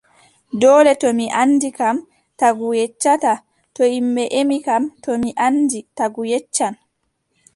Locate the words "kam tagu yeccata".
1.77-3.33